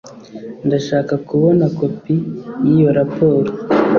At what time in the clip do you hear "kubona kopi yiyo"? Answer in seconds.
1.27-2.89